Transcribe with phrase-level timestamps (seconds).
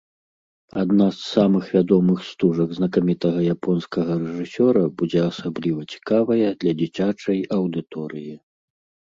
[0.83, 8.33] Адна з самых вядомых стужак знакамітага японскага рэжысёра будзе асабліва цікавая для дзіцячай аўдыторыі.